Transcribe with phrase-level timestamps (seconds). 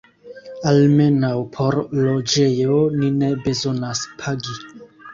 [0.71, 1.29] Almenaŭ
[1.59, 4.61] por loĝejo ni ne bezonas pagi.